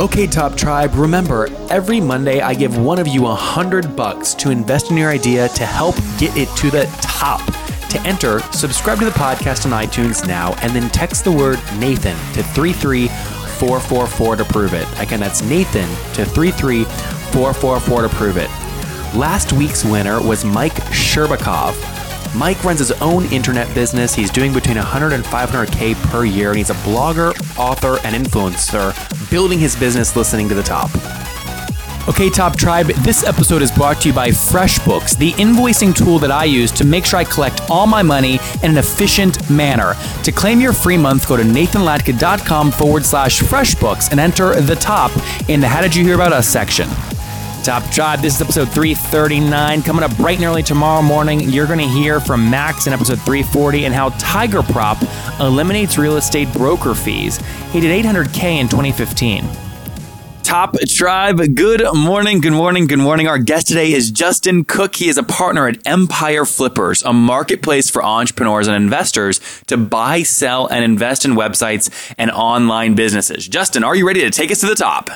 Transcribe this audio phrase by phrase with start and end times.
[0.00, 4.48] Okay, Top Tribe, remember, every Monday I give one of you a hundred bucks to
[4.50, 7.40] invest in your idea to help get it to the top.
[7.90, 12.16] To enter, subscribe to the podcast on iTunes now and then text the word Nathan
[12.32, 14.88] to 33444 to prove it.
[14.98, 18.48] Again, that's Nathan to 33444 to prove it.
[19.14, 21.74] Last week's winner was Mike Sherbakov.
[22.34, 24.14] Mike runs his own internet business.
[24.14, 28.92] He's doing between 100 and 500K per year, and he's a blogger, author, and influencer
[29.30, 30.90] building his business listening to the top.
[32.08, 36.32] Okay, Top Tribe, this episode is brought to you by FreshBooks, the invoicing tool that
[36.32, 39.94] I use to make sure I collect all my money in an efficient manner.
[40.24, 45.12] To claim your free month, go to nathanlatka.com forward slash FreshBooks and enter the top
[45.48, 46.88] in the How Did You Hear About Us section.
[47.62, 49.82] Top Tribe, this is episode 339.
[49.82, 53.20] Coming up bright and early tomorrow morning, you're going to hear from Max in episode
[53.20, 54.98] 340 and how Tiger Prop
[55.38, 57.36] eliminates real estate broker fees.
[57.70, 59.44] He did 800K in 2015.
[60.42, 63.28] Top Tribe, good morning, good morning, good morning.
[63.28, 64.96] Our guest today is Justin Cook.
[64.96, 70.24] He is a partner at Empire Flippers, a marketplace for entrepreneurs and investors to buy,
[70.24, 73.46] sell, and invest in websites and online businesses.
[73.46, 75.10] Justin, are you ready to take us to the top?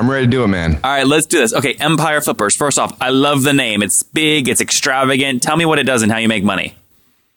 [0.00, 0.80] I'm ready to do it, man.
[0.82, 1.52] All right, let's do this.
[1.52, 2.56] Okay, Empire Flippers.
[2.56, 3.82] First off, I love the name.
[3.82, 5.42] It's big, it's extravagant.
[5.42, 6.74] Tell me what it does and how you make money.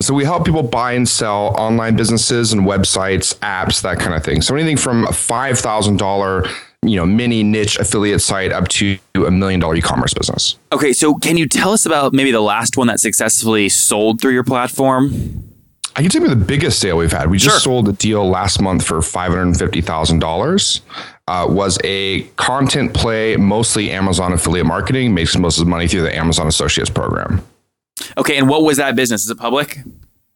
[0.01, 4.23] So we help people buy and sell online businesses and websites, apps, that kind of
[4.23, 4.41] thing.
[4.41, 6.45] So anything from a five thousand dollar,
[6.83, 10.57] you know, mini niche affiliate site up to a million dollar e-commerce business.
[10.71, 14.33] Okay, so can you tell us about maybe the last one that successfully sold through
[14.33, 15.49] your platform?
[15.95, 17.29] I can tell you the biggest sale we've had.
[17.29, 17.59] We just Sure.
[17.75, 20.81] sold a deal last month for five hundred and fifty thousand dollars.
[21.27, 26.01] Uh, was a content play, mostly Amazon affiliate marketing, makes most of the money through
[26.01, 27.41] the Amazon Associates program.
[28.17, 29.23] Okay, and what was that business?
[29.23, 29.79] Is it public?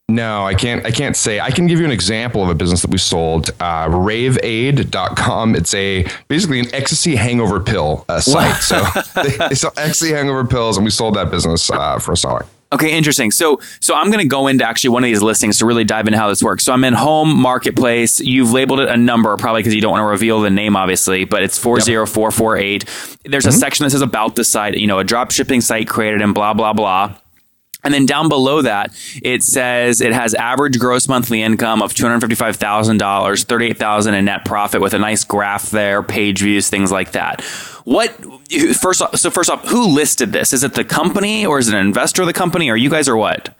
[0.10, 0.86] No, I can't.
[0.86, 1.42] I can't say.
[1.42, 3.50] I can give you an example of a business that we sold.
[3.60, 5.56] Uh, RaveAid.com.
[5.56, 8.56] It's a basically an ecstasy hangover pill uh, site.
[8.62, 8.82] So
[9.22, 12.46] they, they sell ecstasy hangover pills, and we sold that business uh, for a seller.
[12.74, 13.32] Okay, interesting.
[13.32, 16.06] So, so I'm going to go into actually one of these listings to really dive
[16.06, 16.66] into how this works.
[16.66, 18.20] So I'm in home marketplace.
[18.20, 21.24] You've labeled it a number, probably because you don't want to reveal the name, obviously,
[21.24, 22.84] but it's four zero four four eight.
[23.24, 23.58] There's a mm-hmm.
[23.58, 24.76] section that says about the site.
[24.76, 27.16] You know, a drop shipping site created and blah blah blah.
[27.84, 28.92] And then down below that,
[29.24, 33.78] it says it has average gross monthly income of two hundred fifty-five thousand dollars, thirty-eight
[33.78, 37.46] thousand in net profit, with a nice graph there, page views, things like that.
[37.88, 38.10] What
[38.82, 39.02] first?
[39.02, 40.52] Off, so first off, who listed this?
[40.52, 43.08] Is it the company, or is it an investor of the company, or you guys,
[43.08, 43.56] or what?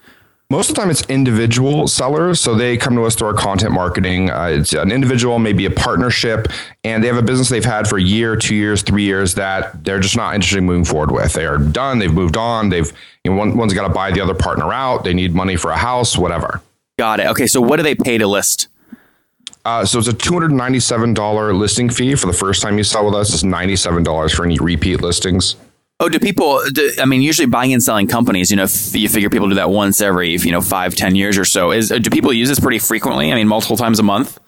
[0.50, 2.38] Most of the time, it's individual sellers.
[2.38, 4.28] So they come to us through our content marketing.
[4.28, 6.48] Uh, it's an individual, maybe a partnership,
[6.84, 9.82] and they have a business they've had for a year, two years, three years that
[9.82, 11.32] they're just not interested in moving forward with.
[11.32, 11.98] They are done.
[11.98, 12.68] They've moved on.
[12.68, 12.92] They've
[13.24, 15.04] you know, one, one's got to buy the other partner out.
[15.04, 16.60] They need money for a house, whatever.
[16.98, 17.28] Got it.
[17.28, 18.68] Okay, so what do they pay to list?
[19.64, 22.84] Uh, so it's a two hundred ninety-seven dollar listing fee for the first time you
[22.84, 23.32] sell with us.
[23.34, 25.56] It's ninety-seven dollars for any repeat listings.
[26.00, 26.62] Oh, do people?
[26.72, 28.50] Do, I mean, usually buying and selling companies.
[28.50, 31.36] You know, f- you figure people do that once every you know five, ten years
[31.36, 31.72] or so.
[31.72, 33.32] Is do people use this pretty frequently?
[33.32, 34.38] I mean, multiple times a month.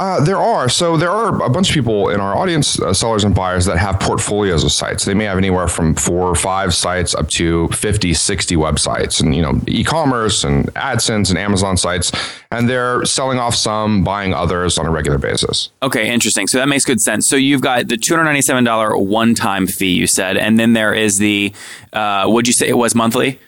[0.00, 3.24] Uh, there are so there are a bunch of people in our audience, uh, sellers
[3.24, 5.04] and buyers that have portfolios of sites.
[5.04, 9.34] They may have anywhere from four or five sites up to 50, 60 websites, and
[9.34, 12.12] you know, e-commerce and AdSense and Amazon sites,
[12.50, 15.70] and they're selling off some, buying others on a regular basis.
[15.82, 16.46] Okay, interesting.
[16.46, 17.26] So that makes good sense.
[17.26, 20.94] So you've got the two hundred ninety-seven dollar one-time fee, you said, and then there
[20.94, 21.52] is the.
[21.92, 23.38] Uh, would you say it was monthly?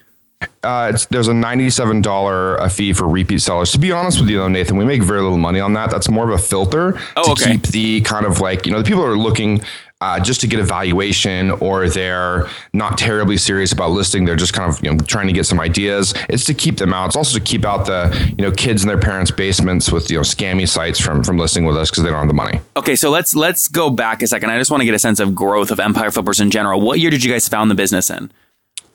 [0.62, 3.72] Uh, it's, there's a ninety-seven dollar a fee for repeat sellers.
[3.72, 5.90] To be honest with you, though, Nathan, we make very little money on that.
[5.90, 7.52] That's more of a filter Oh, to okay.
[7.52, 9.62] keep the kind of like you know the people are looking
[10.00, 14.24] uh, just to get a valuation, or they're not terribly serious about listing.
[14.26, 16.14] They're just kind of you know trying to get some ideas.
[16.28, 17.06] It's to keep them out.
[17.06, 20.18] It's also to keep out the you know kids in their parents' basements with you
[20.18, 22.60] know scammy sites from from listing with us because they don't have the money.
[22.76, 24.50] Okay, so let's let's go back a second.
[24.50, 26.80] I just want to get a sense of growth of Empire Flippers in general.
[26.80, 28.30] What year did you guys found the business in?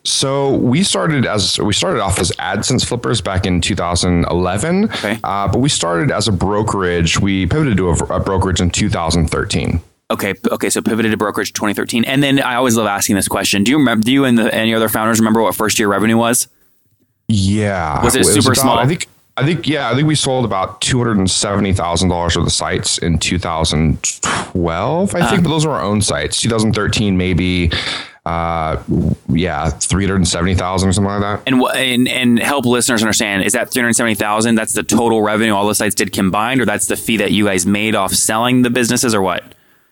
[0.06, 5.18] So we started as we started off as AdSense flippers back in 2011, Okay.
[5.24, 7.20] uh, but we started as a brokerage.
[7.20, 9.82] We pivoted to a, a brokerage in 2013.
[10.12, 13.64] Okay, okay, so pivoted to brokerage 2013, and then I always love asking this question.
[13.64, 14.04] Do you remember?
[14.04, 16.50] Do you and the, any other founders remember what first year revenue was?
[17.30, 18.78] Yeah, Was it super about- small?
[18.78, 19.08] I think
[19.38, 22.46] I think yeah, I think we sold about two hundred and seventy thousand dollars worth
[22.48, 25.16] of sites in two thousand twelve.
[25.16, 26.42] I think, but those were our own sites.
[26.42, 27.72] Two thousand thirteen, maybe.
[28.26, 28.82] Uh,
[29.28, 31.44] yeah, three hundred seventy thousand or something like that.
[31.46, 35.76] And, and and help listeners understand is that 370,000 that's the total revenue all the
[35.76, 39.14] sites did combined or that's the fee that you guys made off selling the businesses
[39.14, 39.44] or what?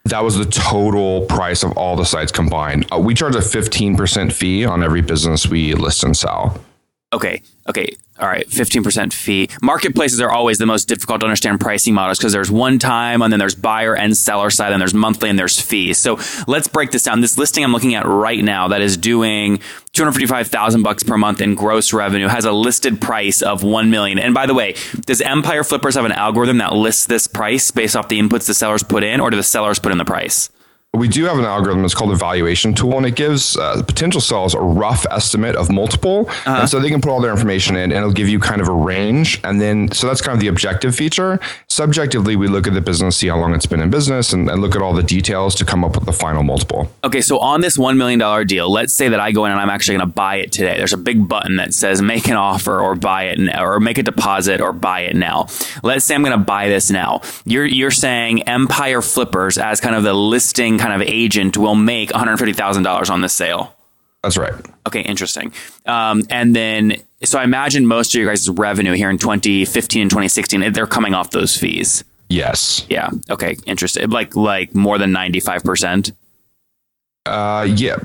[0.05, 2.87] That was the total price of all the sites combined.
[2.91, 6.57] Uh, we charge a fifteen percent fee on every business we list and sell.
[7.13, 7.41] Okay.
[7.67, 7.95] Okay.
[8.19, 8.47] All right.
[8.47, 9.49] 15% fee.
[9.61, 13.33] Marketplaces are always the most difficult to understand pricing models because there's one time and
[13.33, 15.97] then there's buyer and seller side and there's monthly and there's fees.
[15.97, 17.19] So let's break this down.
[17.21, 19.57] This listing I'm looking at right now that is doing
[19.93, 24.17] 255,000 bucks per month in gross revenue has a listed price of 1 million.
[24.17, 24.75] And by the way,
[25.05, 28.53] does Empire Flippers have an algorithm that lists this price based off the inputs the
[28.53, 30.49] sellers put in or do the sellers put in the price?
[30.93, 31.85] We do have an algorithm.
[31.85, 35.71] It's called a valuation tool, and it gives uh, potential sellers a rough estimate of
[35.71, 38.59] multiple, and so they can put all their information in, and it'll give you kind
[38.59, 39.39] of a range.
[39.45, 41.39] And then, so that's kind of the objective feature.
[41.69, 44.61] Subjectively, we look at the business, see how long it's been in business, and, and
[44.61, 46.91] look at all the details to come up with the final multiple.
[47.05, 49.69] Okay, so on this $1 million deal, let's say that I go in and I'm
[49.69, 50.75] actually going to buy it today.
[50.75, 53.97] There's a big button that says make an offer or buy it now, or make
[53.97, 55.47] a deposit or buy it now.
[55.83, 57.21] Let's say I'm going to buy this now.
[57.45, 62.09] You're, you're saying Empire Flippers, as kind of the listing kind of agent, will make
[62.09, 63.75] $150,000 on this sale.
[64.23, 64.53] That's right.
[64.87, 65.51] Okay, interesting.
[65.85, 70.11] Um, and then, so I imagine most of your guys' revenue here in 2015 and
[70.11, 72.03] 2016, they're coming off those fees.
[72.29, 72.85] Yes.
[72.89, 73.09] Yeah.
[73.29, 73.57] Okay.
[73.65, 74.09] Interesting.
[74.09, 76.13] Like, like more than 95%.
[77.27, 77.97] Uh, yeah,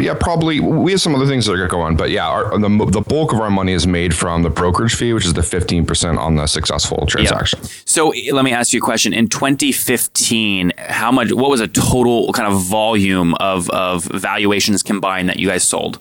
[0.00, 0.58] yeah, probably.
[0.58, 3.32] We have some other things that are going on, but yeah, our, the the bulk
[3.32, 6.34] of our money is made from the brokerage fee, which is the fifteen percent on
[6.34, 7.62] the successful transaction.
[7.84, 9.12] So let me ask you a question.
[9.14, 11.32] In 2015, how much?
[11.32, 16.00] What was a total kind of volume of of valuations combined that you guys sold?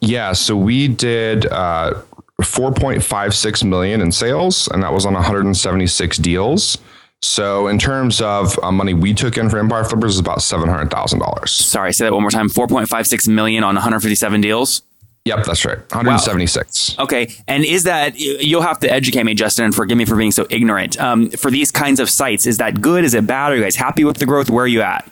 [0.00, 2.00] Yeah, so we did uh,
[2.40, 6.78] 4.56 million in sales, and that was on 176 deals.
[7.22, 10.68] So in terms of uh, money we took in for Empire Flippers, is about seven
[10.68, 11.52] hundred thousand dollars.
[11.52, 12.48] Sorry, say that one more time.
[12.48, 14.82] 4.56 million on 157 deals.
[15.24, 15.78] Yep, that's right.
[15.92, 16.98] 176.
[16.98, 20.32] Okay, and is that you'll have to educate me, Justin, and forgive me for being
[20.32, 21.00] so ignorant.
[21.00, 23.04] Um, for these kinds of sites, is that good?
[23.04, 23.52] Is it bad?
[23.52, 24.50] Are you guys happy with the growth?
[24.50, 25.08] Where are you at?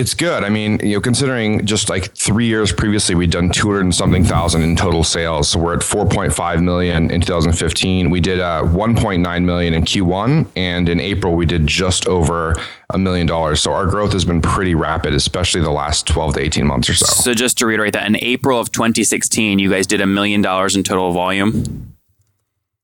[0.00, 0.44] It's good.
[0.44, 4.24] I mean, you know, considering just like three years previously, we'd done 200 and something
[4.24, 5.50] thousand in total sales.
[5.50, 8.08] So we're at 4.5 million in 2015.
[8.08, 12.56] We did uh, 1.9 million in Q1, and in April we did just over
[12.88, 13.60] a million dollars.
[13.60, 16.94] So our growth has been pretty rapid, especially the last 12 to 18 months or
[16.94, 17.04] so.
[17.04, 20.76] So just to reiterate that, in April of 2016, you guys did a million dollars
[20.76, 21.94] in total volume.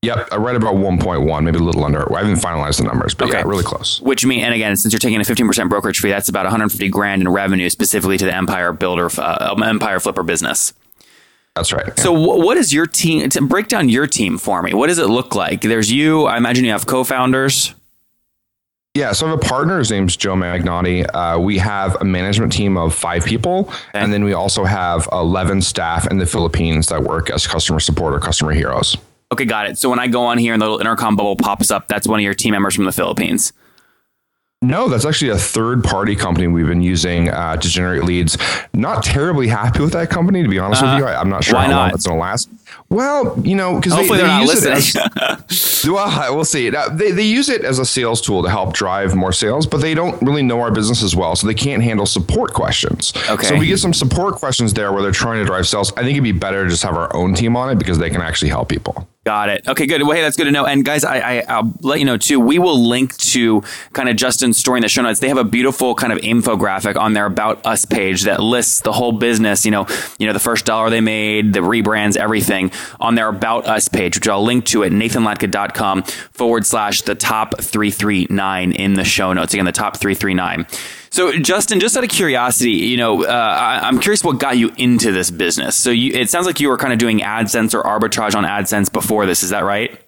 [0.07, 2.11] Yep, I read about 1.1, maybe a little under.
[2.15, 3.39] I haven't finalized the numbers, but Okay.
[3.39, 3.99] yeah, really close.
[4.01, 7.21] Which mean, and again, since you're taking a 15% brokerage fee, that's about 150 grand
[7.21, 10.73] in revenue specifically to the Empire Builder, uh, Empire Flipper business.
[11.55, 11.97] That's right.
[11.99, 13.27] So, wh- what is your team?
[13.29, 14.73] To break down your team for me.
[14.73, 15.61] What does it look like?
[15.61, 16.25] There's you.
[16.25, 17.73] I imagine you have co-founders.
[18.93, 19.77] Yeah, so I have a partner.
[19.79, 21.05] His name's Joe Magnotti.
[21.13, 25.61] Uh, we have a management team of five people, and then we also have 11
[25.61, 28.97] staff in the Philippines that work as customer support or customer heroes.
[29.31, 29.77] Okay, got it.
[29.77, 32.19] So when I go on here and the little intercom bubble pops up, that's one
[32.19, 33.51] of your team members from the Philippines.
[34.63, 38.39] No, that's actually a third party company we've been using uh, to generate leads.
[38.73, 41.05] Not terribly happy with that company, to be honest with you.
[41.05, 41.67] I, I'm not sure Uh-huh.
[41.67, 41.93] Why how long not?
[41.95, 42.49] it's going to last.
[42.89, 45.03] Well, you know, because they, they, they not it listening.
[45.47, 46.71] as, well, we'll see.
[46.71, 49.77] Now, they, they use it as a sales tool to help drive more sales, but
[49.79, 53.13] they don't really know our business as well, so they can't handle support questions.
[53.29, 53.45] Okay.
[53.45, 55.91] So we get some support questions there where they're trying to drive sales.
[55.93, 58.09] I think it'd be better to just have our own team on it because they
[58.09, 59.07] can actually help people.
[59.27, 59.67] Got it.
[59.67, 60.03] Okay, good.
[60.03, 60.65] Well, hey, that's good to know.
[60.65, 62.39] And guys, I, I I'll let you know too.
[62.39, 65.19] We will link to kind of Justin's story in the show notes.
[65.19, 68.93] They have a beautiful kind of infographic on their About Us page that lists the
[68.93, 69.65] whole business.
[69.65, 69.85] You know,
[70.17, 74.15] you know the first dollar they made, the rebrands, everything on their About Us page,
[74.15, 79.03] which I'll link to at nathanlatka.com forward slash the top three three nine in the
[79.03, 79.53] show notes.
[79.53, 80.67] Again, the top three three nine.
[81.09, 84.71] So, Justin, just out of curiosity, you know, uh, I, I'm curious what got you
[84.77, 85.75] into this business.
[85.75, 88.91] So, you, it sounds like you were kind of doing AdSense or arbitrage on AdSense
[88.91, 89.43] before this.
[89.43, 89.99] Is that right?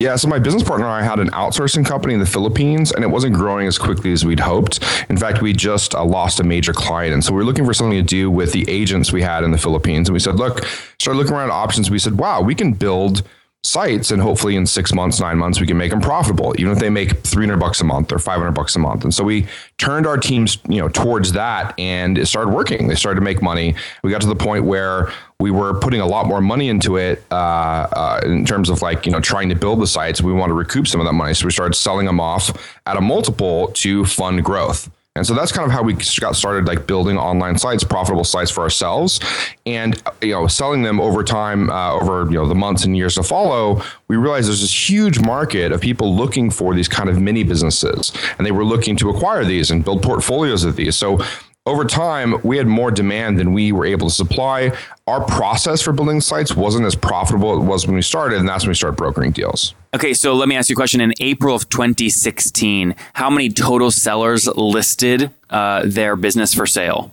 [0.00, 3.04] Yeah, so my business partner and I had an outsourcing company in the Philippines, and
[3.04, 4.80] it wasn't growing as quickly as we'd hoped.
[5.08, 7.72] In fact, we just uh, lost a major client, and so we were looking for
[7.72, 10.08] something to do with the agents we had in the Philippines.
[10.08, 10.64] And we said, look,
[10.98, 11.90] started looking around options.
[11.90, 13.22] We said, wow, we can build
[13.64, 16.78] sites, and hopefully in six months, nine months, we can make them profitable, even if
[16.78, 19.04] they make 300 bucks a month or 500 bucks a month.
[19.04, 19.46] And so we
[19.78, 22.88] turned our teams, you know, towards that, and it started working.
[22.88, 23.74] They started to make money.
[24.02, 27.24] We got to the point where we were putting a lot more money into it
[27.30, 30.20] uh, uh, in terms of like you know trying to build the sites.
[30.20, 32.96] We want to recoup some of that money, so we started selling them off at
[32.96, 34.90] a multiple to fund growth.
[35.16, 38.50] And so that's kind of how we got started, like building online sites, profitable sites
[38.50, 39.20] for ourselves,
[39.64, 43.14] and you know, selling them over time, uh, over you know the months and years
[43.14, 43.80] to follow.
[44.08, 48.12] We realized there's this huge market of people looking for these kind of mini businesses,
[48.38, 50.96] and they were looking to acquire these and build portfolios of these.
[50.96, 51.20] So
[51.66, 54.76] over time, we had more demand than we were able to supply.
[55.06, 58.48] Our process for building sites wasn't as profitable as it was when we started, and
[58.48, 59.74] that's when we started brokering deals.
[59.94, 61.00] Okay, so let me ask you a question.
[61.00, 67.12] In April of 2016, how many total sellers listed uh, their business for sale?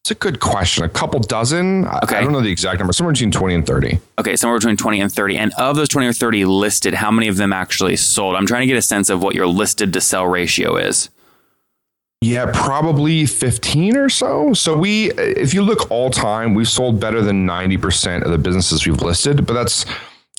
[0.00, 0.84] It's a good question.
[0.84, 1.86] A couple dozen.
[1.86, 2.16] Okay.
[2.16, 2.92] I don't know the exact number.
[2.92, 3.98] Somewhere between 20 and 30.
[4.18, 5.38] Okay, somewhere between 20 and 30.
[5.38, 8.36] And of those 20 or 30 listed, how many of them actually sold?
[8.36, 11.08] I'm trying to get a sense of what your listed to sell ratio is.
[12.24, 14.54] Yeah, probably 15 or so.
[14.54, 18.86] So we, if you look all time, we've sold better than 90% of the businesses
[18.86, 19.84] we've listed, but that's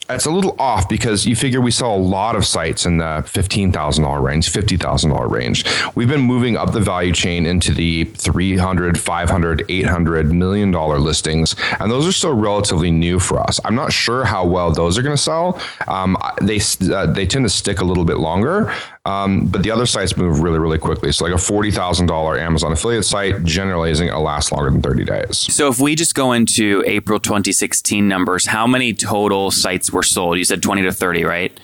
[0.07, 3.23] that's a little off because you figure we sell a lot of sites in the
[3.25, 5.65] $15,000 range, $50,000 range.
[5.95, 11.55] We've been moving up the value chain into the 300, 500, 800 million dollar listings,
[11.79, 13.59] and those are still relatively new for us.
[13.65, 15.59] I'm not sure how well those are going to sell.
[15.87, 16.59] Um, they
[16.91, 18.71] uh, they tend to stick a little bit longer,
[19.05, 21.11] um, but the other sites move really, really quickly.
[21.11, 25.05] So, like a $40,000 Amazon affiliate site generally isn't going to last longer than 30
[25.05, 25.37] days.
[25.37, 30.37] So if we just go into April 2016 numbers, how many total sites were sold?
[30.37, 31.59] You said 20 to 30, right?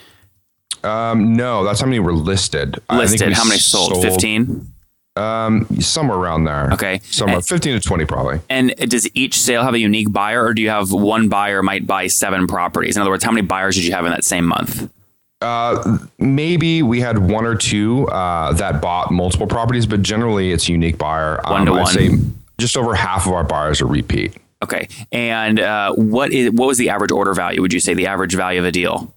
[0.83, 2.79] Um, no, that's how many were listed.
[2.89, 3.33] I think Listed.
[3.33, 4.01] How many sold?
[4.01, 4.67] 15?
[5.17, 6.71] Um, somewhere around there.
[6.73, 7.01] Okay.
[7.03, 8.39] Somewhere And- 15 to 20 probably.
[8.49, 11.85] And does each sale have a unique buyer, or do you have one buyer might
[11.85, 12.95] buy seven properties?
[12.95, 14.89] In other words, how many buyers did you have in that same month?
[15.41, 20.69] Uh, maybe we had one or two uh, that bought multiple properties, but generally it's
[20.69, 21.41] a unique buyer.
[21.45, 21.93] One to I'd one.
[21.93, 22.09] say
[22.57, 24.33] just over half of our buyers are repeat.
[24.63, 24.87] Okay.
[25.11, 27.61] And uh, what is what was the average order value?
[27.61, 29.13] Would you say the average value of a deal?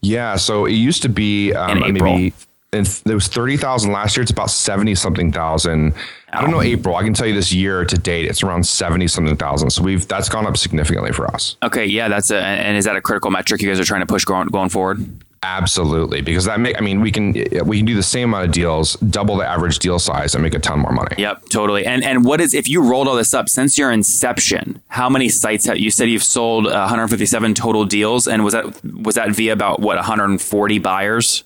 [0.00, 2.14] Yeah, so it used to be um, In April.
[2.14, 2.34] maybe
[2.72, 4.22] and there was 30,000 last year.
[4.22, 5.94] It's about 70 something thousand.
[6.30, 6.96] I don't know April.
[6.96, 9.70] I can tell you this year to date, it's around 70 something thousand.
[9.70, 11.56] So we've that's gone up significantly for us.
[11.62, 11.86] Okay.
[11.86, 12.08] Yeah.
[12.08, 12.38] That's a.
[12.38, 15.22] And is that a critical metric you guys are trying to push going, going forward?
[15.42, 17.32] Absolutely, because that make I mean we can
[17.64, 20.54] we can do the same amount of deals, double the average deal size, and make
[20.54, 21.14] a ton more money.
[21.16, 21.86] Yep, totally.
[21.86, 24.82] And and what is if you rolled all this up since your inception?
[24.88, 26.66] How many sites have you said you've sold?
[26.66, 31.44] Uh, 157 total deals, and was that was that via about what 140 buyers?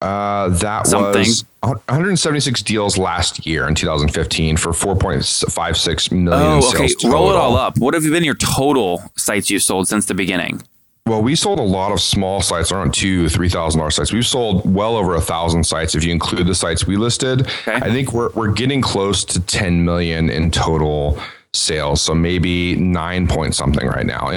[0.00, 1.18] Uh, that Something.
[1.20, 6.32] was 176 deals last year in 2015 for 4.56 million.
[6.32, 6.88] Oh, okay.
[7.04, 7.76] Roll it all up.
[7.78, 10.62] What have been your total sites you've sold since the beginning?
[11.10, 14.12] Well, we sold a lot of small sites, around two, three thousand dollar sites.
[14.12, 17.48] We've sold well over a thousand sites if you include the sites we listed.
[17.66, 17.74] Okay.
[17.74, 21.18] I think we're we're getting close to 10 million in total
[21.52, 22.00] sales.
[22.00, 24.28] So maybe nine point something right now,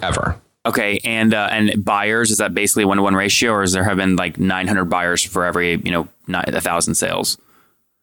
[0.00, 0.40] ever.
[0.64, 3.84] Okay, and uh, and buyers is that basically one to one ratio, or is there
[3.84, 7.36] have been like 900 buyers for every you know a thousand sales?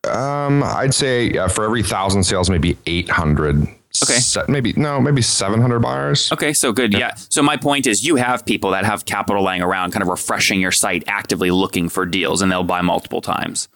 [0.08, 3.68] Um, I'd say uh, for every thousand sales, maybe 800.
[4.04, 4.20] Okay.
[4.20, 6.32] Se- maybe no, maybe 700 buyers.
[6.32, 6.94] Okay, so good.
[6.94, 7.14] Yeah.
[7.16, 10.60] So my point is, you have people that have capital laying around, kind of refreshing
[10.62, 13.68] your site, actively looking for deals, and they'll buy multiple times.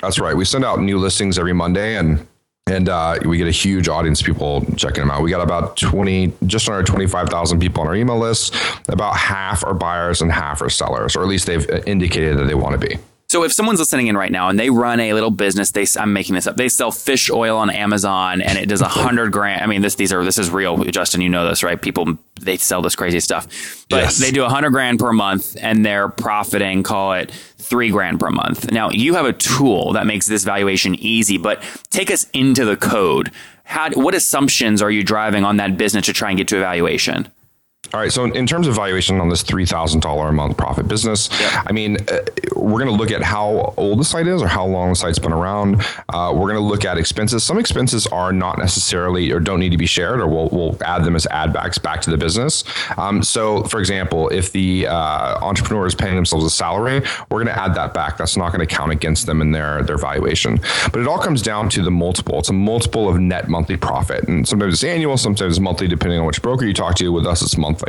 [0.00, 0.36] That's right.
[0.36, 2.26] We send out new listings every Monday and
[2.66, 5.22] and uh, we get a huge audience of people checking them out.
[5.22, 8.54] We got about 20, just under 25,000 people on our email list.
[8.88, 12.54] About half are buyers and half are sellers, or at least they've indicated that they
[12.54, 12.96] want to be.
[13.34, 16.12] So if someone's listening in right now and they run a little business, they I'm
[16.12, 16.56] making this up.
[16.56, 19.60] They sell fish oil on Amazon and it does a hundred grand.
[19.60, 21.20] I mean, this these are this is real, Justin.
[21.20, 21.82] You know this, right?
[21.82, 23.48] People they sell this crazy stuff,
[23.90, 24.18] but Yes.
[24.18, 28.30] they do a hundred grand per month and they're profiting, call it three grand per
[28.30, 28.70] month.
[28.70, 31.60] Now you have a tool that makes this valuation easy, but
[31.90, 33.32] take us into the code.
[33.64, 36.60] How what assumptions are you driving on that business to try and get to a
[36.60, 37.26] valuation?
[37.94, 38.12] All right.
[38.12, 41.70] So, in, terms of valuation on this three thousand dollar a month profit business, I
[41.70, 42.22] mean, uh,
[42.56, 45.20] we're going to look at how old the site is or how long the site's
[45.20, 45.80] been around.
[46.08, 47.44] Uh, we're going to look at expenses.
[47.44, 51.04] Some expenses are not necessarily or don't need to be shared, or we'll, we'll add
[51.04, 52.64] them as add backs back to the business.
[52.98, 57.54] Um, so, for example, if the uh, entrepreneur is paying themselves a salary, we're going
[57.54, 58.16] to add that back.
[58.16, 60.58] That's not going to count against them in their their valuation.
[60.90, 62.40] But it all comes down to the multiple.
[62.40, 66.18] It's a multiple of net monthly profit, and sometimes it's annual, sometimes it's monthly, depending
[66.18, 67.12] on which broker you talk to.
[67.12, 67.83] With us, it's monthly,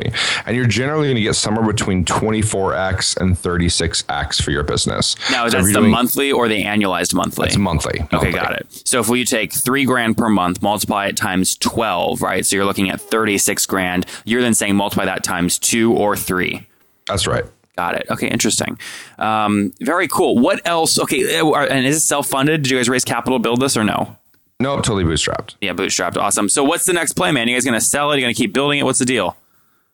[0.45, 5.15] and you're generally going to get somewhere between 24x and 36x for your business.
[5.31, 7.47] Now, is So that the doing- monthly or the annualized monthly?
[7.47, 7.99] It's monthly.
[8.01, 8.31] Okay, monthly.
[8.31, 8.67] got it.
[8.85, 12.45] So if we take three grand per month, multiply it times 12, right?
[12.45, 14.05] So you're looking at 36 grand.
[14.25, 16.67] You're then saying multiply that times two or three.
[17.07, 17.45] That's right.
[17.77, 18.07] Got it.
[18.09, 18.79] Okay, interesting.
[19.19, 20.37] Um, very cool.
[20.39, 20.97] What else?
[20.97, 22.61] Okay, uh, and is it self funded?
[22.63, 24.15] Did you guys raise capital to build this or no?
[24.61, 25.55] No, totally bootstrapped.
[25.59, 26.15] Yeah, bootstrapped.
[26.15, 26.47] Awesome.
[26.47, 27.49] So what's the next play, man?
[27.49, 28.15] You guys going to sell it?
[28.15, 28.83] You going to keep building it?
[28.83, 29.35] What's the deal?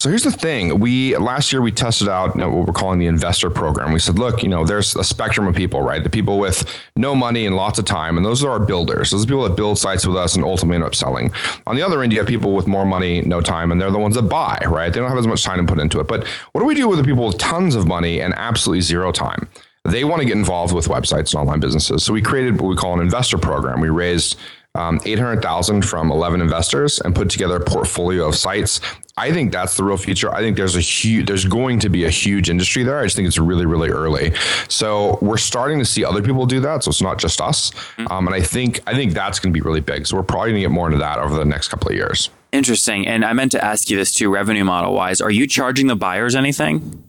[0.01, 2.97] So here's the thing: we last year we tested out you know, what we're calling
[2.97, 3.93] the investor program.
[3.93, 6.03] We said, look, you know, there's a spectrum of people, right?
[6.03, 9.11] The people with no money and lots of time, and those are our builders.
[9.11, 11.31] Those are people that build sites with us and ultimately end up selling.
[11.67, 13.99] On the other end, you have people with more money, no time, and they're the
[13.99, 14.91] ones that buy, right?
[14.91, 16.07] They don't have as much time to put into it.
[16.07, 19.11] But what do we do with the people with tons of money and absolutely zero
[19.11, 19.49] time?
[19.85, 22.03] They want to get involved with websites and online businesses.
[22.03, 23.79] So we created what we call an investor program.
[23.79, 24.35] We raised
[24.75, 28.79] um, 800,000 from 11 investors and put together a portfolio of sites.
[29.17, 30.33] I think that's the real future.
[30.33, 32.99] I think there's a huge, there's going to be a huge industry there.
[32.99, 34.33] I just think it's really, really early.
[34.69, 36.83] So we're starting to see other people do that.
[36.83, 37.71] So it's not just us.
[38.09, 40.07] Um, and I think, I think that's going to be really big.
[40.07, 42.29] So we're probably going to get more into that over the next couple of years.
[42.51, 43.07] Interesting.
[43.07, 45.21] And I meant to ask you this too, revenue model wise.
[45.21, 47.03] Are you charging the buyers anything?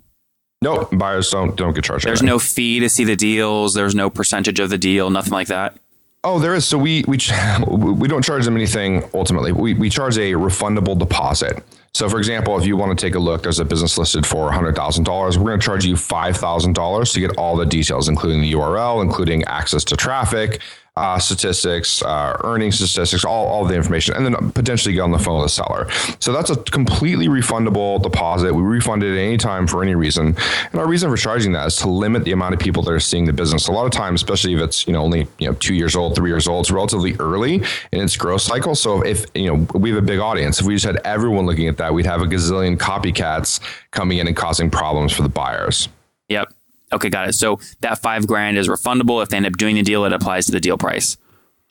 [0.62, 2.07] No, buyers don't don't get charged.
[2.07, 2.35] There's anything.
[2.35, 3.75] no fee to see the deals.
[3.75, 5.11] There's no percentage of the deal.
[5.11, 5.76] Nothing like that.
[6.25, 6.64] Oh, there is.
[6.64, 7.19] So we we
[7.69, 9.05] we don't charge them anything.
[9.14, 11.62] Ultimately, we we charge a refundable deposit.
[11.95, 14.50] So, for example, if you want to take a look, there's a business listed for
[14.50, 15.37] $100,000.
[15.37, 19.45] We're going to charge you $5,000 to get all the details, including the URL, including
[19.45, 20.62] access to traffic,
[20.94, 25.18] uh, statistics, uh, earning statistics, all, all the information, and then potentially get on the
[25.18, 25.90] phone with the seller.
[26.20, 28.52] So that's a completely refundable deposit.
[28.52, 30.37] We refund it at any time for any reason.
[30.70, 33.00] And our reason for charging that is to limit the amount of people that are
[33.00, 33.68] seeing the business.
[33.68, 36.14] A lot of times, especially if it's you know only you know two years old,
[36.14, 38.75] three years old, it's relatively early in its growth cycle.
[38.75, 41.68] So if you know we have a big audience, if we just had everyone looking
[41.68, 43.61] at that, we'd have a gazillion copycats
[43.92, 45.88] coming in and causing problems for the buyers.
[46.28, 46.52] Yep.
[46.92, 47.34] Okay, got it.
[47.34, 49.22] So that five grand is refundable.
[49.22, 51.16] If they end up doing the deal, it applies to the deal price.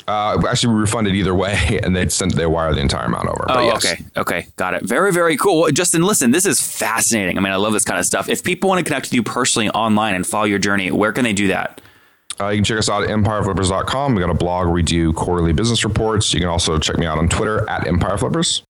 [0.07, 3.45] Uh, actually, we refunded either way, and they sent they wire the entire amount over.
[3.49, 3.85] Oh, yes.
[3.85, 4.83] okay, okay, got it.
[4.83, 5.61] Very, very cool.
[5.61, 7.37] Well, Justin, listen, this is fascinating.
[7.37, 8.29] I mean, I love this kind of stuff.
[8.29, 11.23] If people want to connect with you personally online and follow your journey, where can
[11.23, 11.81] they do that?
[12.39, 14.15] Uh, you can check us out at empireflippers.com.
[14.15, 16.33] We got a blog where we do quarterly business reports.
[16.33, 18.63] You can also check me out on Twitter at empireflippers.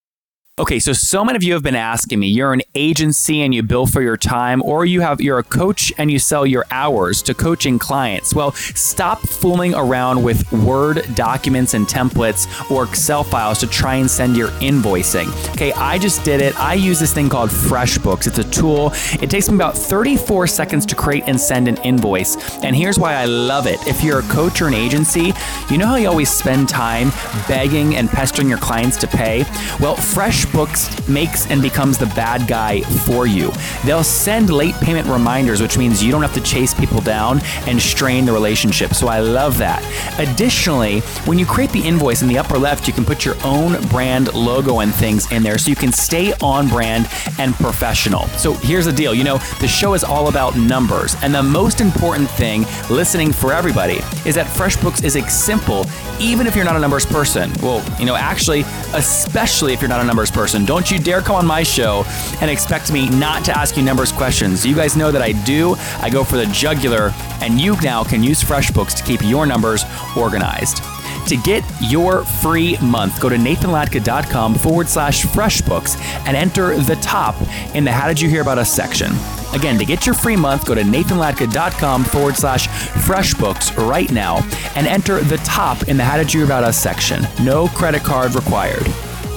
[0.60, 3.64] Okay, so so many of you have been asking me, you're an agency and you
[3.64, 7.22] bill for your time or you have you're a coach and you sell your hours
[7.22, 8.36] to coaching clients.
[8.36, 14.12] Well, stop fooling around with Word documents and templates or Excel files to try and
[14.12, 15.30] send your invoicing.
[15.54, 16.60] Okay, I just did it.
[16.60, 18.28] I use this thing called FreshBooks.
[18.28, 18.92] It's a tool.
[19.22, 22.36] It takes me about 34 seconds to create and send an invoice.
[22.62, 23.80] And here's why I love it.
[23.88, 25.32] If you're a coach or an agency,
[25.70, 27.12] you know how you always spend time
[27.48, 29.46] begging and pestering your clients to pay?
[29.80, 29.96] Well,
[30.42, 33.52] FreshBooks makes and becomes the bad guy for you.
[33.86, 37.82] They'll send late payment reminders, which means you don't have to chase people down and
[37.82, 38.94] strain the relationship.
[38.94, 39.82] So I love that.
[40.20, 43.82] Additionally, when you create the invoice in the upper left, you can put your own
[43.90, 48.26] brand logo and things in there so you can stay on brand and professional.
[48.30, 51.16] So here's the deal you know, the show is all about numbers.
[51.22, 55.86] And the most important thing listening for everybody is that FreshBooks is simple,
[56.20, 57.52] even if you're not a numbers person.
[57.62, 58.62] Well, you know, actually,
[58.94, 60.66] especially if you're not a numbers person.
[60.66, 62.04] Don't you dare come on my show
[62.42, 64.66] and expect me not to ask you numbers questions.
[64.66, 65.76] You guys know that I do.
[66.00, 69.84] I go for the jugular, and you now can use FreshBooks to keep your numbers
[70.18, 70.82] organized.
[71.28, 77.36] To get your free month, go to nathanlatka.com forward slash freshbooks and enter the top
[77.76, 79.12] in the How Did You Hear About Us section.
[79.54, 84.38] Again, to get your free month, go to nathanlatka.com forward slash freshbooks right now
[84.76, 87.26] and enter the top in the How Did You Hear About Us section.
[87.44, 88.86] No credit card required.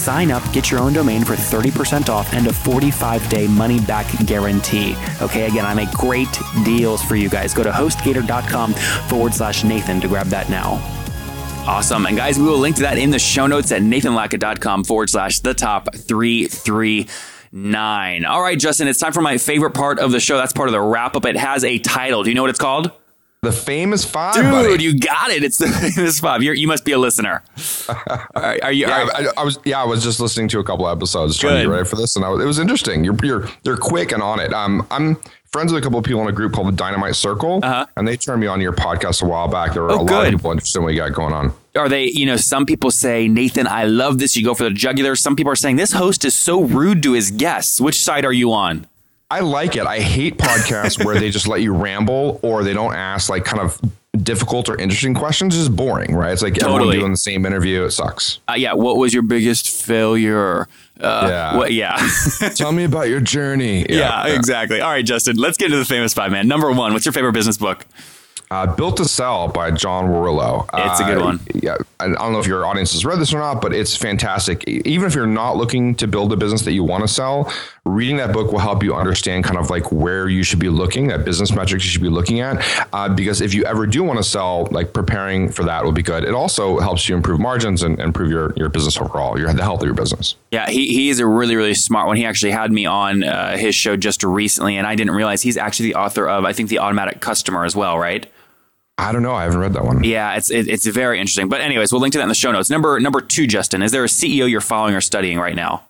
[0.00, 4.06] sign up, get your own domain for 30% off and a 45 day money back
[4.26, 4.96] guarantee.
[5.20, 6.28] Okay, again, I make great
[6.64, 7.54] deals for you guys.
[7.54, 8.74] Go to hostgator.com
[9.08, 10.80] forward slash Nathan to grab that now.
[11.66, 12.06] Awesome.
[12.06, 15.40] And guys, we will link to that in the show notes at nathanlatka.com forward slash
[15.40, 17.06] the top three three
[17.52, 18.24] nine.
[18.24, 20.36] All right, Justin, it's time for my favorite part of the show.
[20.36, 21.24] That's part of the wrap up.
[21.26, 22.22] It has a title.
[22.24, 22.92] Do you know what it's called?
[23.42, 24.84] The famous five, Dude, buddy.
[24.84, 25.42] you got it.
[25.42, 26.42] It's the famous five.
[26.42, 27.42] You're, you must be a listener.
[28.34, 28.86] are, you?
[28.86, 29.58] Yeah, are- I, I was.
[29.64, 31.68] Yeah, I was just listening to a couple episodes trying to Good.
[31.68, 33.02] get ready for this, and I was, it was interesting.
[33.02, 34.52] You're, you're, they're quick and on it.
[34.52, 35.16] Um, I'm
[35.52, 37.86] friends with a couple of people in a group called the Dynamite Circle, Uh-huh.
[37.96, 39.72] and they turned me on to your podcast a while back.
[39.72, 41.54] There were Oh, a lot of people interested in what you got going on.
[41.76, 42.10] are they?
[42.10, 44.36] You know, some people say, Nathan, I love this.
[44.36, 45.16] You go for the jugular.
[45.16, 47.80] Some people are saying this host is so rude to his guests.
[47.80, 48.86] Which side are you on?
[49.30, 49.86] I like it.
[49.86, 53.62] I hate podcasts where they just let you ramble or they don't ask like kind
[53.62, 53.80] of
[54.22, 55.54] difficult or interesting questions.
[55.54, 56.32] It's just boring, right?
[56.32, 57.84] It's like everyone doing the same interview.
[57.84, 58.40] It sucks.
[58.48, 58.72] Uh, yeah.
[58.72, 60.66] What was your biggest failure?
[61.00, 61.56] yeah.
[61.56, 61.96] What, yeah.
[62.54, 63.86] Tell me about your journey.
[63.88, 64.80] yeah, exactly.
[64.80, 66.48] All right, Justin, let's get into the famous five, man.
[66.48, 67.86] Number one, what's your favorite business book?
[68.52, 70.68] Uh, Built to Sell by John Warrillow.
[70.74, 71.40] It's a good Uh, one.
[71.54, 74.66] Yeah, I don't know if your audience has read this or not, but it's fantastic.
[74.66, 77.52] Even if you're not looking to build a business that you want to sell,
[77.84, 81.06] reading that book will help you understand kind of like where you should be looking,
[81.08, 82.60] that business metrics you should be looking at.
[82.92, 86.02] Uh, because if you ever do want to sell, like preparing for that will be
[86.02, 86.24] good.
[86.24, 89.62] It also helps you improve margins and, and improve your, your business overall, your the
[89.62, 90.34] health of your business.
[90.50, 92.16] Yeah, he, he is a really, really smart one.
[92.16, 95.56] He actually had me on uh, his show just recently, and I didn't realize he's
[95.56, 98.26] actually the author of, I think, The Automatic Customer as well, right?
[99.00, 99.34] I don't know.
[99.34, 100.04] I haven't read that one.
[100.04, 101.48] Yeah, it's it, it's very interesting.
[101.48, 102.70] But anyways, we'll link to that in the show notes.
[102.70, 105.84] Number number two, Justin, is there a CEO you're following or studying right now?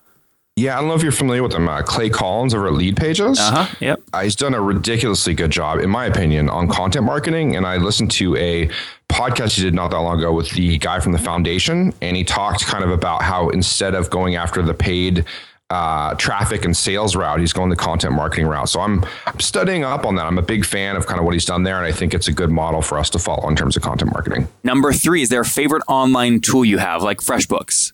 [0.57, 1.69] Yeah, I don't know if you're familiar with him.
[1.69, 3.39] Uh, Clay Collins over at Lead Pages.
[3.39, 3.75] Uh huh.
[3.81, 4.03] Yep.
[4.13, 7.57] Uh, he's done a ridiculously good job, in my opinion, on content marketing.
[7.57, 8.69] And I listened to a
[9.09, 12.25] podcast he did not that long ago with the guy from the foundation, and he
[12.25, 15.25] talked kind of about how instead of going after the paid
[15.71, 18.69] uh, traffic and sales route, he's going the content marketing route.
[18.69, 20.27] So I'm, I'm studying up on that.
[20.27, 22.29] I'm a big fan of kind of what he's done there, and I think it's
[22.29, 24.49] a good model for us to follow in terms of content marketing.
[24.65, 27.93] Number three, is there a favorite online tool you have, like FreshBooks?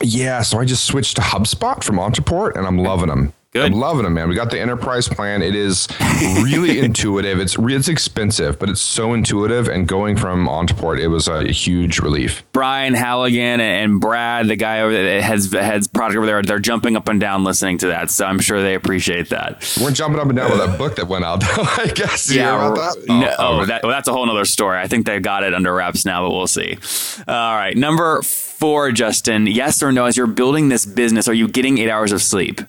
[0.00, 3.32] Yeah, so I just switched to HubSpot from Ontraport, and I'm loving them.
[3.50, 3.64] Good.
[3.72, 4.28] I'm loving them, man.
[4.28, 5.40] We got the enterprise plan.
[5.40, 5.88] It is
[6.42, 7.40] really intuitive.
[7.40, 9.68] It's re- it's expensive, but it's so intuitive.
[9.68, 12.44] And going from Ontraport, it was a huge relief.
[12.52, 16.58] Brian Halligan and Brad, the guy over there that heads heads product over there, they're
[16.58, 18.10] jumping up and down listening to that.
[18.10, 19.66] So I'm sure they appreciate that.
[19.82, 21.40] We're jumping up and down with that book that went out.
[21.56, 22.30] though, I guess.
[22.30, 22.52] Yeah.
[22.52, 23.08] you hear about that?
[23.08, 24.78] No, oh, oh, oh, that, well, that's a whole nother story.
[24.78, 26.76] I think they got it under wraps now, but we'll see.
[27.26, 27.74] All right.
[27.74, 29.46] Number four, Justin.
[29.46, 30.04] Yes or no?
[30.04, 32.60] As you're building this business, are you getting eight hours of sleep?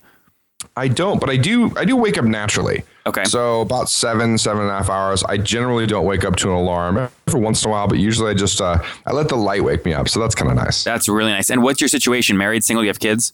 [0.79, 1.71] I don't, but I do.
[1.75, 2.83] I do wake up naturally.
[3.05, 3.23] Okay.
[3.25, 5.23] So about seven, seven and a half hours.
[5.23, 8.31] I generally don't wake up to an alarm every once in a while, but usually
[8.31, 10.07] I just uh, I let the light wake me up.
[10.09, 10.83] So that's kind of nice.
[10.83, 11.49] That's really nice.
[11.49, 12.37] And what's your situation?
[12.37, 12.83] Married, single?
[12.83, 13.33] You have kids?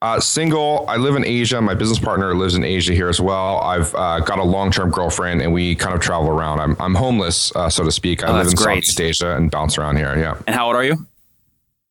[0.00, 0.84] Uh, single.
[0.88, 1.60] I live in Asia.
[1.60, 3.58] My business partner lives in Asia here as well.
[3.58, 6.60] I've uh, got a long-term girlfriend, and we kind of travel around.
[6.60, 8.22] I'm I'm homeless, uh, so to speak.
[8.22, 8.84] I Oh, live in great.
[8.84, 10.16] Southeast Asia and bounce around here.
[10.16, 11.06] Yeah, And how old are you?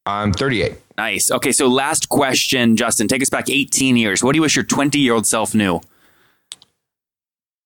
[0.06, 0.76] I'm 38.
[0.98, 1.30] Nice.
[1.30, 1.52] Okay.
[1.52, 3.08] So last question, Justin.
[3.08, 4.24] Take us back 18 years.
[4.24, 5.80] What do you wish your 20 year old self knew?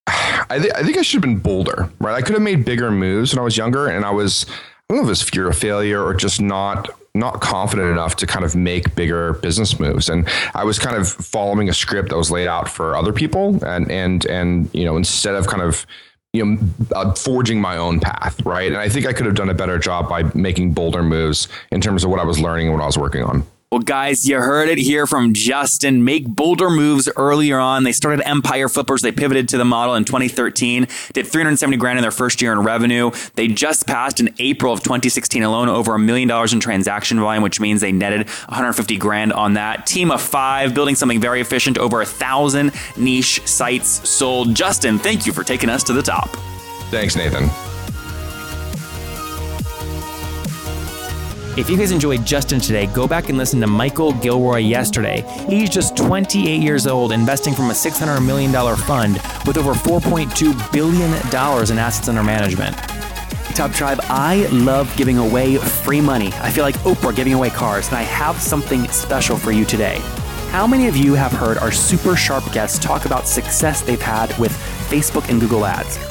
[0.07, 2.13] I, th- I think I should have been bolder, right?
[2.13, 4.97] I could have made bigger moves when I was younger, and I was I don't
[4.97, 8.43] know if it was fear of failure or just not not confident enough to kind
[8.43, 10.09] of make bigger business moves.
[10.09, 13.63] And I was kind of following a script that was laid out for other people,
[13.63, 15.85] and and and you know instead of kind of
[16.33, 16.57] you know
[16.95, 18.71] uh, forging my own path, right?
[18.71, 21.81] And I think I could have done a better job by making bolder moves in
[21.81, 23.45] terms of what I was learning and what I was working on.
[23.71, 26.03] Well, guys, you heard it here from Justin.
[26.03, 27.85] Make bolder moves earlier on.
[27.85, 29.01] They started Empire Flippers.
[29.01, 32.59] They pivoted to the model in 2013, did 370 grand in their first year in
[32.59, 33.11] revenue.
[33.35, 37.43] They just passed in April of 2016 alone over a million dollars in transaction volume,
[37.43, 39.87] which means they netted 150 grand on that.
[39.87, 44.53] Team of five, building something very efficient, over a thousand niche sites sold.
[44.53, 46.27] Justin, thank you for taking us to the top.
[46.89, 47.49] Thanks, Nathan.
[51.57, 55.25] If you guys enjoyed Justin today, go back and listen to Michael Gilroy yesterday.
[55.49, 61.11] He's just 28 years old, investing from a $600 million fund with over $4.2 billion
[61.11, 62.77] in assets under management.
[63.53, 66.31] Top Tribe, I love giving away free money.
[66.35, 69.97] I feel like Oprah giving away cars, and I have something special for you today.
[70.51, 74.35] How many of you have heard our super sharp guests talk about success they've had
[74.39, 74.53] with
[74.89, 76.10] Facebook and Google Ads?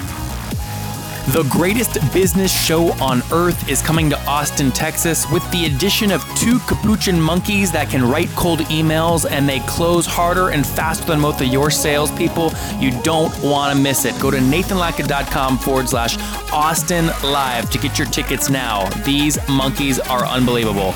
[1.27, 6.25] The greatest business show on earth is coming to Austin, Texas, with the addition of
[6.35, 11.19] two capuchin monkeys that can write cold emails and they close harder and faster than
[11.19, 12.51] most of your salespeople.
[12.79, 14.19] You don't want to miss it.
[14.19, 16.17] Go to nathanlatka.com forward slash
[16.51, 18.89] Austin Live to get your tickets now.
[19.03, 20.95] These monkeys are unbelievable.